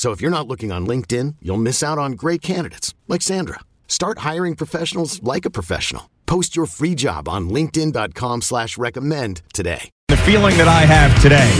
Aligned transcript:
So 0.00 0.12
if 0.12 0.22
you're 0.22 0.30
not 0.30 0.48
looking 0.48 0.72
on 0.72 0.86
LinkedIn, 0.86 1.36
you'll 1.42 1.58
miss 1.58 1.82
out 1.82 1.98
on 1.98 2.12
great 2.12 2.40
candidates 2.40 2.94
like 3.06 3.20
Sandra. 3.20 3.60
Start 3.86 4.20
hiring 4.20 4.56
professionals 4.56 5.22
like 5.22 5.44
a 5.44 5.50
professional. 5.50 6.08
Post 6.24 6.56
your 6.56 6.64
free 6.64 6.94
job 6.94 7.28
on 7.28 7.50
LinkedIn.com 7.50 8.40
slash 8.40 8.78
recommend 8.78 9.42
today. 9.52 9.90
The 10.08 10.16
feeling 10.16 10.56
that 10.56 10.68
I 10.68 10.86
have 10.88 11.12
today, 11.20 11.52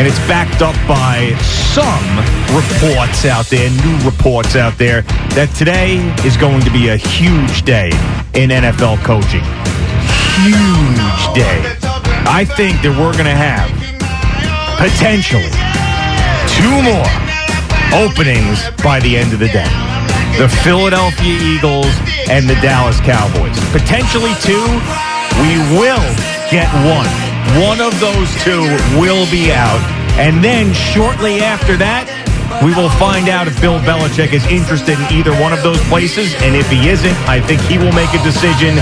and 0.00 0.08
it's 0.08 0.16
backed 0.20 0.62
up 0.62 0.74
by 0.88 1.36
some 1.76 2.08
reports 2.56 3.26
out 3.26 3.52
there, 3.52 3.68
new 3.68 3.98
reports 4.08 4.56
out 4.56 4.78
there, 4.78 5.02
that 5.36 5.52
today 5.54 6.00
is 6.24 6.38
going 6.38 6.62
to 6.62 6.70
be 6.72 6.88
a 6.88 6.96
huge 6.96 7.64
day 7.68 7.92
in 8.32 8.48
NFL 8.48 8.96
coaching. 9.04 9.44
Huge 10.40 11.36
day. 11.36 11.60
I 12.24 12.48
think 12.48 12.80
that 12.80 12.96
we're 12.96 13.12
going 13.12 13.28
to 13.28 13.36
have 13.36 13.68
potentially 14.80 15.52
two 16.48 16.80
more 16.80 17.23
openings 17.92 18.70
by 18.82 19.00
the 19.00 19.16
end 19.16 19.32
of 19.32 19.40
the 19.40 19.48
day. 19.48 19.68
The 20.38 20.48
Philadelphia 20.62 21.36
Eagles 21.36 21.92
and 22.30 22.48
the 22.48 22.56
Dallas 22.62 23.00
Cowboys. 23.00 23.58
Potentially 23.70 24.34
two. 24.40 24.64
We 25.42 25.58
will 25.74 26.06
get 26.50 26.70
one. 26.86 27.10
One 27.60 27.80
of 27.80 27.98
those 28.00 28.30
two 28.42 28.62
will 28.98 29.28
be 29.30 29.52
out. 29.52 29.82
And 30.18 30.42
then 30.42 30.72
shortly 30.72 31.40
after 31.40 31.76
that, 31.78 32.06
we 32.62 32.74
will 32.74 32.90
find 33.00 33.28
out 33.28 33.48
if 33.48 33.58
Bill 33.60 33.80
Belichick 33.80 34.32
is 34.32 34.44
interested 34.46 34.98
in 34.98 35.06
either 35.12 35.32
one 35.40 35.52
of 35.52 35.62
those 35.62 35.80
places. 35.88 36.34
And 36.44 36.54
if 36.54 36.68
he 36.70 36.88
isn't, 36.88 37.16
I 37.26 37.40
think 37.40 37.60
he 37.62 37.78
will 37.78 37.92
make 37.92 38.12
a 38.14 38.22
decision 38.22 38.76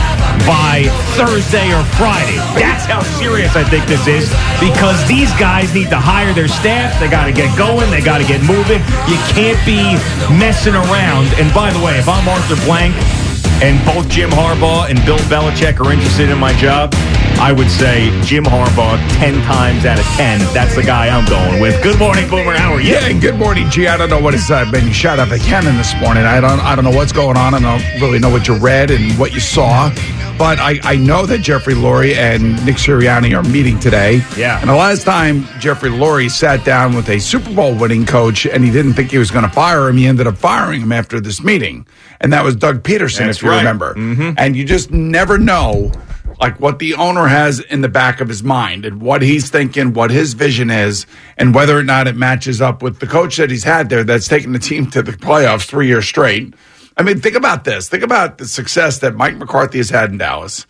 by 0.44 0.90
Thursday 1.16 1.72
or 1.72 1.82
Friday. 1.96 2.36
That's 2.58 2.84
how 2.84 3.02
serious 3.18 3.56
I 3.56 3.64
think 3.64 3.86
this 3.86 4.06
is 4.06 4.28
because 4.60 4.98
these 5.08 5.30
guys 5.38 5.72
need 5.74 5.88
to 5.90 5.98
hire 5.98 6.32
their 6.34 6.48
staff. 6.48 6.98
They 7.00 7.08
got 7.08 7.26
to 7.26 7.32
get 7.32 7.48
going. 7.56 7.90
They 7.90 8.00
got 8.00 8.18
to 8.18 8.26
get 8.26 8.42
moving. 8.42 8.82
You 9.08 9.18
can't 9.32 9.58
be 9.64 9.80
messing 10.36 10.74
around. 10.74 11.30
And 11.38 11.52
by 11.54 11.70
the 11.70 11.80
way, 11.80 11.98
if 11.98 12.08
I'm 12.08 12.26
Arthur 12.28 12.58
Blank 12.66 12.94
and 13.62 13.78
both 13.86 14.08
Jim 14.08 14.30
Harbaugh 14.30 14.90
and 14.90 14.98
Bill 15.06 15.22
Belichick 15.30 15.78
are 15.80 15.92
interested 15.92 16.28
in 16.28 16.38
my 16.38 16.52
job, 16.58 16.92
I 17.42 17.50
would 17.50 17.68
say 17.70 18.08
Jim 18.22 18.44
Harbaugh 18.44 18.96
10 19.18 19.42
times 19.42 19.84
out 19.84 19.98
of 19.98 20.04
10. 20.16 20.38
That's 20.54 20.76
the 20.76 20.82
guy 20.84 21.08
I'm 21.08 21.28
going 21.28 21.60
with. 21.60 21.82
Good 21.82 21.98
morning, 21.98 22.30
Boomer. 22.30 22.52
How 22.56 22.72
are 22.74 22.80
you? 22.80 22.92
Yeah, 22.92 23.08
and 23.08 23.20
good 23.20 23.34
morning, 23.34 23.68
G. 23.68 23.88
I 23.88 23.96
don't 23.96 24.08
know 24.10 24.20
what 24.20 24.32
has 24.34 24.48
uh, 24.48 24.70
been 24.70 24.92
shot 24.92 25.18
up 25.18 25.30
at 25.30 25.40
Cannon 25.40 25.76
this 25.76 25.92
morning. 26.00 26.22
I 26.22 26.40
don't 26.40 26.60
I 26.60 26.76
don't 26.76 26.84
know 26.84 26.92
what's 26.96 27.10
going 27.10 27.36
on. 27.36 27.52
I 27.54 27.58
don't 27.58 28.00
really 28.00 28.20
know 28.20 28.30
what 28.30 28.46
you 28.46 28.54
read 28.56 28.92
and 28.92 29.18
what 29.18 29.34
you 29.34 29.40
saw. 29.40 29.90
But 30.38 30.60
I, 30.60 30.78
I 30.84 30.96
know 30.96 31.26
that 31.26 31.38
Jeffrey 31.38 31.74
Lurie 31.74 32.14
and 32.14 32.64
Nick 32.64 32.76
Sirianni 32.76 33.36
are 33.36 33.42
meeting 33.48 33.78
today. 33.80 34.22
Yeah. 34.36 34.60
And 34.60 34.70
the 34.70 34.74
last 34.76 35.02
time 35.04 35.44
Jeffrey 35.58 35.90
Lurie 35.90 36.30
sat 36.30 36.64
down 36.64 36.94
with 36.94 37.08
a 37.10 37.18
Super 37.18 37.52
Bowl 37.52 37.74
winning 37.74 38.06
coach 38.06 38.46
and 38.46 38.64
he 38.64 38.70
didn't 38.70 38.94
think 38.94 39.10
he 39.10 39.18
was 39.18 39.32
going 39.32 39.44
to 39.44 39.50
fire 39.50 39.88
him, 39.88 39.96
he 39.96 40.06
ended 40.06 40.28
up 40.28 40.38
firing 40.38 40.80
him 40.80 40.92
after 40.92 41.20
this 41.20 41.42
meeting. 41.42 41.86
And 42.20 42.32
that 42.32 42.44
was 42.44 42.54
Doug 42.54 42.82
Pederson, 42.84 43.26
That's 43.26 43.38
if 43.38 43.42
you 43.42 43.50
right. 43.50 43.58
remember. 43.58 43.94
Mhm. 43.94 44.36
And 44.38 44.56
you 44.56 44.64
just 44.64 44.90
never 44.92 45.38
know 45.38 45.90
like 46.42 46.58
what 46.58 46.80
the 46.80 46.94
owner 46.94 47.28
has 47.28 47.60
in 47.60 47.82
the 47.82 47.88
back 47.88 48.20
of 48.20 48.26
his 48.28 48.42
mind 48.42 48.84
and 48.84 49.00
what 49.00 49.22
he's 49.22 49.48
thinking, 49.48 49.92
what 49.92 50.10
his 50.10 50.34
vision 50.34 50.70
is, 50.70 51.06
and 51.38 51.54
whether 51.54 51.78
or 51.78 51.84
not 51.84 52.08
it 52.08 52.16
matches 52.16 52.60
up 52.60 52.82
with 52.82 52.98
the 52.98 53.06
coach 53.06 53.36
that 53.36 53.48
he's 53.48 53.62
had 53.62 53.88
there 53.88 54.02
that's 54.02 54.26
taken 54.26 54.50
the 54.52 54.58
team 54.58 54.90
to 54.90 55.02
the 55.02 55.12
playoffs 55.12 55.66
three 55.66 55.86
years 55.86 56.04
straight. 56.04 56.52
I 56.96 57.04
mean, 57.04 57.20
think 57.20 57.36
about 57.36 57.62
this. 57.62 57.88
Think 57.88 58.02
about 58.02 58.38
the 58.38 58.46
success 58.46 58.98
that 58.98 59.14
Mike 59.14 59.36
McCarthy 59.36 59.78
has 59.78 59.88
had 59.88 60.10
in 60.10 60.18
Dallas, 60.18 60.66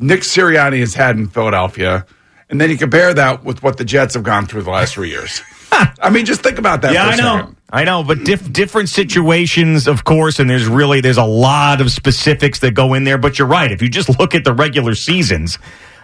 Nick 0.00 0.22
Sirianni 0.22 0.80
has 0.80 0.94
had 0.94 1.16
in 1.16 1.28
Philadelphia, 1.28 2.04
and 2.50 2.60
then 2.60 2.68
you 2.68 2.76
compare 2.76 3.14
that 3.14 3.44
with 3.44 3.62
what 3.62 3.76
the 3.76 3.84
Jets 3.84 4.14
have 4.14 4.24
gone 4.24 4.46
through 4.46 4.62
the 4.62 4.70
last 4.70 4.94
three 4.94 5.10
years. 5.10 5.40
I 5.72 6.10
mean, 6.10 6.26
just 6.26 6.40
think 6.42 6.58
about 6.58 6.82
that 6.82 6.94
Yeah, 6.94 7.06
I 7.06 7.14
know. 7.14 7.36
second. 7.38 7.56
I 7.74 7.84
know, 7.84 8.04
but 8.04 8.22
diff- 8.24 8.52
different 8.52 8.90
situations, 8.90 9.88
of 9.88 10.04
course, 10.04 10.38
and 10.38 10.48
there's 10.48 10.66
really 10.66 11.00
there's 11.00 11.16
a 11.16 11.24
lot 11.24 11.80
of 11.80 11.90
specifics 11.90 12.58
that 12.58 12.74
go 12.74 12.92
in 12.92 13.04
there. 13.04 13.16
But 13.16 13.38
you're 13.38 13.48
right. 13.48 13.72
If 13.72 13.80
you 13.80 13.88
just 13.88 14.18
look 14.20 14.34
at 14.34 14.44
the 14.44 14.52
regular 14.52 14.94
seasons, 14.94 15.58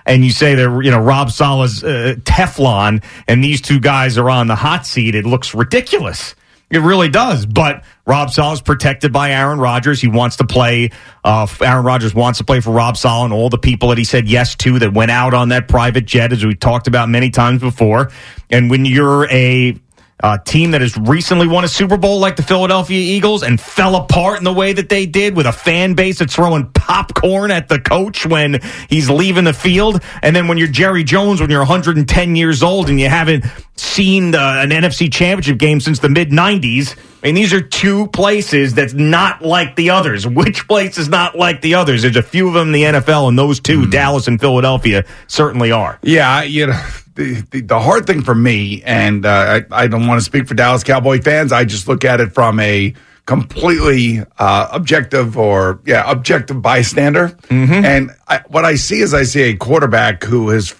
and 0.06 0.24
you 0.24 0.30
say 0.30 0.54
that 0.54 0.80
you 0.82 0.90
know 0.90 0.98
Robert 0.98 1.32
Saleh's 1.32 1.84
uh, 1.84 2.14
Teflon, 2.22 3.04
and 3.28 3.44
these 3.44 3.60
two 3.60 3.80
guys 3.80 4.16
are 4.16 4.30
on 4.30 4.46
the 4.46 4.54
hot 4.56 4.86
seat, 4.86 5.14
it 5.14 5.26
looks 5.26 5.54
ridiculous. 5.54 6.34
It 6.70 6.78
really 6.78 7.08
does. 7.08 7.44
But 7.44 7.84
Robert 8.06 8.32
Saleh's 8.32 8.62
protected 8.62 9.12
by 9.12 9.32
Aaron 9.32 9.58
Rodgers. 9.58 10.00
He 10.00 10.08
wants 10.08 10.36
to 10.36 10.44
play. 10.44 10.90
Uh, 11.22 11.46
Aaron 11.60 11.84
Rodgers 11.84 12.14
wants 12.14 12.38
to 12.38 12.44
play 12.44 12.60
for 12.60 12.70
Robert 12.70 12.96
Saleh 12.96 13.24
and 13.26 13.32
all 13.32 13.50
the 13.50 13.58
people 13.58 13.90
that 13.90 13.98
he 13.98 14.04
said 14.04 14.26
yes 14.26 14.54
to 14.56 14.78
that 14.78 14.94
went 14.94 15.10
out 15.10 15.34
on 15.34 15.50
that 15.50 15.68
private 15.68 16.06
jet, 16.06 16.32
as 16.32 16.44
we 16.44 16.54
talked 16.54 16.86
about 16.86 17.10
many 17.10 17.28
times 17.28 17.60
before. 17.60 18.10
And 18.48 18.70
when 18.70 18.86
you're 18.86 19.26
a 19.30 19.78
uh, 20.22 20.38
team 20.38 20.72
that 20.72 20.80
has 20.80 20.96
recently 20.96 21.46
won 21.46 21.64
a 21.64 21.68
Super 21.68 21.96
Bowl 21.96 22.18
like 22.18 22.36
the 22.36 22.42
Philadelphia 22.42 23.00
Eagles 23.00 23.42
and 23.42 23.60
fell 23.60 23.96
apart 23.96 24.38
in 24.38 24.44
the 24.44 24.52
way 24.52 24.72
that 24.72 24.88
they 24.88 25.06
did 25.06 25.36
with 25.36 25.46
a 25.46 25.52
fan 25.52 25.94
base 25.94 26.18
that's 26.18 26.34
throwing 26.34 26.66
popcorn 26.72 27.50
at 27.50 27.68
the 27.68 27.78
coach 27.78 28.26
when 28.26 28.60
he's 28.88 29.08
leaving 29.08 29.44
the 29.44 29.52
field. 29.52 30.02
And 30.22 30.34
then 30.34 30.48
when 30.48 30.58
you're 30.58 30.68
Jerry 30.68 31.04
Jones, 31.04 31.40
when 31.40 31.50
you're 31.50 31.60
110 31.60 32.36
years 32.36 32.62
old 32.62 32.90
and 32.90 32.98
you 32.98 33.08
haven't 33.08 33.44
seen 33.78 34.32
the, 34.32 34.40
an 34.40 34.70
NFC 34.70 35.12
championship 35.12 35.58
game 35.58 35.80
since 35.80 35.98
the 35.98 36.08
mid 36.08 36.30
90s. 36.30 36.96
I 37.22 37.26
mean, 37.26 37.34
these 37.34 37.52
are 37.52 37.60
two 37.60 38.06
places 38.08 38.74
that's 38.74 38.94
not 38.94 39.42
like 39.42 39.76
the 39.76 39.90
others. 39.90 40.26
Which 40.26 40.66
place 40.68 40.98
is 40.98 41.08
not 41.08 41.36
like 41.36 41.60
the 41.60 41.74
others? 41.74 42.02
There's 42.02 42.16
a 42.16 42.22
few 42.22 42.48
of 42.48 42.54
them 42.54 42.68
in 42.68 42.72
the 42.72 42.82
NFL, 42.84 43.28
and 43.28 43.38
those 43.38 43.60
two, 43.60 43.86
Dallas 43.86 44.28
and 44.28 44.40
Philadelphia, 44.40 45.04
certainly 45.26 45.72
are. 45.72 45.98
Yeah, 46.02 46.42
you 46.42 46.68
know, 46.68 46.86
the, 47.14 47.46
the, 47.50 47.60
the 47.62 47.80
hard 47.80 48.06
thing 48.06 48.22
for 48.22 48.34
me, 48.34 48.82
and 48.84 49.26
uh, 49.26 49.60
I, 49.70 49.84
I 49.84 49.86
don't 49.88 50.06
want 50.06 50.20
to 50.20 50.24
speak 50.24 50.46
for 50.46 50.54
Dallas 50.54 50.84
Cowboy 50.84 51.20
fans, 51.20 51.52
I 51.52 51.64
just 51.64 51.88
look 51.88 52.04
at 52.04 52.20
it 52.20 52.32
from 52.32 52.60
a 52.60 52.94
completely 53.26 54.22
uh, 54.38 54.68
objective 54.72 55.36
or, 55.36 55.80
yeah, 55.84 56.10
objective 56.10 56.62
bystander. 56.62 57.36
And 57.50 58.10
I, 58.26 58.40
what 58.48 58.64
I 58.64 58.76
see 58.76 59.00
is 59.00 59.12
I 59.12 59.24
see 59.24 59.42
a 59.42 59.56
quarterback 59.56 60.24
who 60.24 60.48
has 60.48 60.74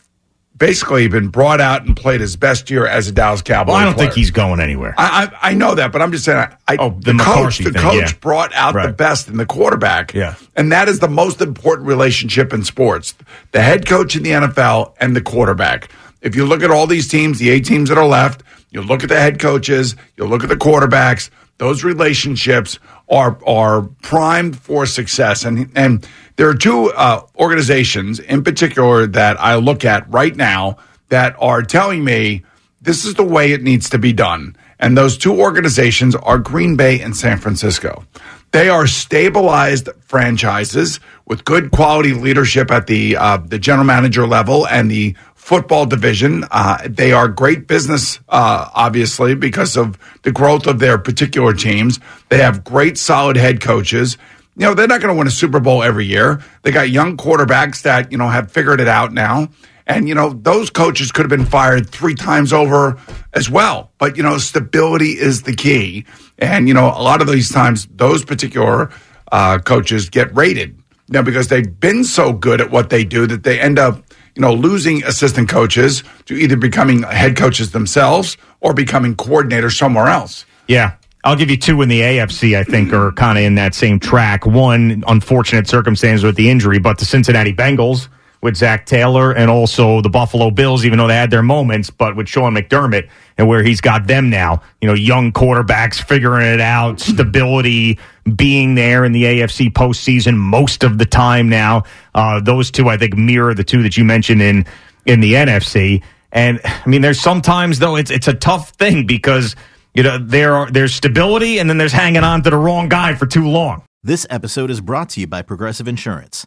basically 0.59 1.09
been 1.09 1.29
brought 1.29 1.61
out 1.61 1.87
and 1.87 1.97
played 1.97 2.21
his 2.21 2.37
best 2.37 2.71
year 2.71 2.87
as 2.87 3.09
a 3.09 3.13
Dallas 3.13 3.43
Cowboy. 3.43 3.73
Well, 3.73 3.81
I 3.81 3.85
don't 3.85 3.95
player. 3.95 4.09
think 4.09 4.17
he's 4.17 4.31
going 4.31 4.61
anywhere. 4.61 4.95
I, 4.99 5.31
I 5.43 5.51
I 5.51 5.55
know 5.55 5.75
that, 5.77 5.93
but 5.93 6.03
I'm 6.03 6.13
just 6.13 6.25
saying. 6.25 6.39
I, 6.39 6.57
I 6.67 6.77
Oh, 6.79 6.91
the 6.91 7.15
coach, 7.15 7.59
the 7.59 7.71
thing, 7.71 7.81
coach 7.83 7.95
yeah. 8.13 8.19
brought 8.21 8.53
out 8.55 8.75
the 8.75 8.93
best 8.93 9.29
in 9.29 9.37
the 9.37 9.47
quarterback. 9.47 10.13
Yeah. 10.15 10.35
and 10.57 10.71
that 10.73 10.89
is 10.89 10.99
the 10.99 11.09
most 11.09 11.41
important 11.41 11.87
relationship 11.89 12.53
in 12.53 12.65
sports: 12.65 13.15
the 13.53 13.63
head 13.63 13.87
coach 13.87 14.17
in 14.17 14.23
the 14.23 14.31
NFL 14.31 14.95
and 15.01 15.15
the 15.17 15.21
quarterback. 15.23 15.91
If 16.21 16.35
you 16.35 16.45
look 16.47 16.63
at 16.63 16.71
all 16.71 16.87
these 16.87 17.07
teams, 17.09 17.39
the 17.39 17.49
eight 17.51 17.65
teams 17.65 17.89
that 17.91 17.97
are 17.99 18.07
left, 18.07 18.43
you 18.71 18.83
look 18.83 19.03
at 19.05 19.09
the 19.09 19.21
head 19.21 19.39
coaches, 19.39 19.95
you 20.17 20.25
look 20.27 20.43
at 20.43 20.49
the 20.49 20.57
quarterbacks. 20.57 21.31
Those 21.59 21.83
relationships 21.85 22.79
are 23.11 23.39
are 23.47 23.83
primed 24.03 24.59
for 24.59 24.87
success, 24.87 25.45
and 25.45 25.71
and 25.75 26.07
there 26.37 26.49
are 26.49 26.55
two 26.55 26.93
uh, 26.93 27.23
organizations 27.37 28.21
in 28.21 28.45
particular 28.45 29.07
that 29.07 29.41
I 29.41 29.57
look 29.57 29.85
at 29.85 30.09
right 30.11 30.35
now 30.37 30.79
that 31.09 31.35
are 31.39 31.63
telling 31.63 32.05
me 32.05 32.45
this 32.81 33.05
is 33.05 33.15
the 33.15 33.25
way 33.25 33.53
it 33.53 33.63
needs 33.63 33.91
to 33.91 33.99
be 33.99 34.13
done. 34.13 34.57
And 34.79 34.97
those 34.97 35.19
two 35.19 35.41
organizations 35.41 36.15
are 36.15 36.39
Green 36.39 36.77
Bay 36.77 37.01
and 37.01 37.17
San 37.17 37.39
Francisco. 37.39 38.05
They 38.53 38.69
are 38.69 38.87
stabilized 38.87 39.89
franchises 40.01 41.01
with 41.27 41.45
good 41.45 41.71
quality 41.71 42.15
leadership 42.15 42.71
at 42.71 42.87
the 42.87 43.17
uh, 43.17 43.39
the 43.39 43.59
general 43.59 43.85
manager 43.85 44.27
level 44.27 44.67
and 44.69 44.91
the 44.91 45.17
football 45.49 45.87
division. 45.87 46.45
Uh, 46.51 46.77
they 46.87 47.11
are 47.11 47.27
great 47.27 47.67
business, 47.67 48.19
uh, 48.29 48.69
obviously, 48.75 49.35
because 49.35 49.79
of 49.79 49.99
the 50.23 50.31
growth 50.31 50.67
of 50.67 50.79
their 50.79 50.99
particular 50.99 51.55
teams. 51.55 51.99
They 52.29 52.37
have 52.37 52.65
great, 52.65 52.99
solid 52.99 53.39
head 53.39 53.63
coaches. 53.63 54.19
You 54.59 54.67
know, 54.67 54.75
they're 54.75 54.87
not 54.87 55.01
going 55.01 55.15
to 55.15 55.19
win 55.19 55.27
a 55.27 55.31
Super 55.31 55.59
Bowl 55.59 55.83
every 55.83 56.05
year. 56.05 56.43
They 56.65 56.71
got 56.71 56.91
young 56.91 57.17
quarterbacks 57.17 57.81
that, 57.85 58.13
you 58.13 58.19
know, 58.19 58.29
have 58.29 58.53
figured 58.53 58.79
it 58.79 58.89
out 58.89 59.15
now. 59.15 59.49
And, 59.87 60.07
you 60.07 60.15
know, 60.15 60.35
those 60.35 60.69
coaches 60.69 61.13
could 61.13 61.23
have 61.23 61.31
been 61.31 61.47
fired 61.47 61.89
three 61.89 62.15
times 62.15 62.53
over 62.53 62.99
as 63.33 63.49
well. 63.49 63.91
But, 63.97 64.19
you 64.19 64.23
know, 64.23 64.37
stability 64.37 65.13
is 65.13 65.45
the 65.45 65.55
key. 65.55 66.05
And, 66.39 66.69
you 66.69 66.75
know, 66.75 66.89
a 66.89 67.01
lot 67.01 67.23
of 67.23 67.27
these 67.27 67.51
times, 67.51 67.89
those 67.91 68.23
particular 68.23 68.91
uh, 69.33 69.61
coaches 69.61 70.11
get 70.11 70.37
rated. 70.37 70.79
Now, 71.09 71.23
because 71.23 71.49
they've 71.49 71.81
been 71.81 72.05
so 72.05 72.35
good 72.35 72.61
at 72.61 72.71
what 72.71 72.91
they 72.91 73.03
do 73.03 73.27
that 73.29 73.45
they 73.45 73.59
end 73.59 73.79
up, 73.79 74.03
you 74.39 74.43
know, 74.43 74.55
losing 74.55 75.03
assistant 75.03 75.49
coaches 75.49 76.05
to 76.27 76.35
either 76.35 76.57
becoming 76.57 77.03
head 77.03 77.37
coaches 77.37 77.73
themselves 77.73 78.37
or 78.61 78.73
becoming 78.73 79.17
coordinators 79.17 79.77
somewhere 79.77 80.07
else. 80.07 80.45
Yeah. 80.69 80.95
I'll 81.25 81.35
give 81.35 81.51
you 81.51 81.57
two 81.57 81.83
in 81.83 81.89
the 81.89 82.01
AFC, 82.01 82.57
I 82.57 82.63
think, 82.63 82.93
are 82.93 83.11
kind 83.17 83.37
of 83.37 83.43
in 83.43 83.57
that 83.57 83.75
same 83.75 83.99
track. 83.99 84.47
One, 84.47 85.03
unfortunate 85.09 85.67
circumstance 85.67 86.23
with 86.23 86.37
the 86.37 86.49
injury, 86.49 86.79
but 86.79 86.99
the 86.99 87.05
Cincinnati 87.05 87.53
Bengals 87.53 88.09
with 88.41 88.57
Zac 88.57 88.87
Taylor 88.87 89.33
and 89.33 89.51
also 89.51 90.01
the 90.01 90.09
Buffalo 90.09 90.51
Bills, 90.51 90.85
even 90.85 90.99
though 90.99 91.09
they 91.09 91.15
had 91.15 91.31
their 91.31 91.43
moments, 91.43 91.91
but 91.91 92.17
with 92.17 92.29
Sean 92.29 92.55
McDermott 92.55 93.09
and 93.37 93.49
where 93.49 93.63
he's 93.63 93.81
got 93.81 94.07
them 94.07 94.31
now, 94.31 94.63
you 94.81 94.89
know, 94.89 94.95
young 94.95 95.33
quarterbacks 95.33 96.03
figuring 96.03 96.47
it 96.47 96.61
out, 96.61 97.01
stability, 97.01 97.99
being 98.37 98.75
there 98.75 99.05
in 99.05 99.13
the 99.13 99.25
AFC 99.25 99.71
postseason 99.73 100.37
most 100.37 100.85
of 100.85 100.99
the 100.99 101.07
time 101.07 101.49
now. 101.49 101.85
Uh, 102.15 102.41
those 102.41 102.71
two, 102.71 102.89
I 102.89 102.97
think, 102.97 103.17
mirror 103.17 103.55
the 103.55 103.65
two 103.65 103.83
that 103.83 103.97
you 103.97 104.05
mentioned 104.05 104.43
in 104.43 104.67
in 105.07 105.21
the 105.21 105.35
NFC. 105.35 106.03
And 106.31 106.61
I 106.65 106.83
mean, 106.87 107.01
there's 107.01 107.21
sometimes 107.21 107.79
though 107.79 107.97
it's 107.97 108.11
it's 108.11 108.29
a 108.29 108.35
tough 108.35 108.71
thing 108.71 109.07
because 109.07 109.57
you 109.95 110.03
know 110.03 110.19
there 110.19 110.55
are 110.55 110.71
there's 110.71 110.95
stability 110.95 111.59
and 111.59 111.69
then 111.69 111.79
there's 111.79 111.93
hanging 111.93 112.25
on 112.25 112.43
to 112.43 112.51
the 112.51 112.57
wrong 112.57 112.89
guy 112.89 113.15
for 113.15 113.27
too 113.27 113.49
long. 113.49 113.83
This 114.03 114.27
episode 114.31 114.71
is 114.71 114.81
brought 114.81 115.09
to 115.11 115.21
you 115.21 115.27
by 115.27 115.43
Progressive 115.43 115.89
Insurance. 115.89 116.47